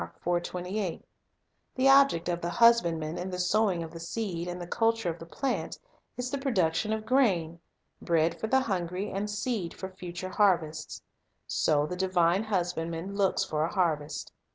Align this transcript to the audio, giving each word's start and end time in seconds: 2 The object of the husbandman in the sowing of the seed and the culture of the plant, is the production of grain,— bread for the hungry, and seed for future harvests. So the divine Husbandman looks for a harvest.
2 0.23 0.41
The 1.75 1.87
object 1.87 2.27
of 2.27 2.41
the 2.41 2.49
husbandman 2.49 3.19
in 3.19 3.29
the 3.29 3.37
sowing 3.37 3.83
of 3.83 3.91
the 3.91 3.99
seed 3.99 4.47
and 4.47 4.59
the 4.59 4.65
culture 4.65 5.11
of 5.11 5.19
the 5.19 5.27
plant, 5.27 5.77
is 6.17 6.31
the 6.31 6.39
production 6.39 6.91
of 6.91 7.05
grain,— 7.05 7.59
bread 8.01 8.39
for 8.39 8.47
the 8.47 8.61
hungry, 8.61 9.11
and 9.11 9.29
seed 9.29 9.75
for 9.75 9.89
future 9.89 10.29
harvests. 10.29 11.03
So 11.45 11.85
the 11.85 11.95
divine 11.95 12.45
Husbandman 12.45 13.13
looks 13.15 13.43
for 13.45 13.63
a 13.63 13.71
harvest. 13.71 14.31